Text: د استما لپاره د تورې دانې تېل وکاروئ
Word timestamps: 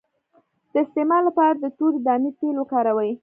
د 0.71 0.75
استما 0.83 1.17
لپاره 1.27 1.53
د 1.57 1.65
تورې 1.77 1.99
دانې 2.05 2.31
تېل 2.39 2.55
وکاروئ 2.59 3.11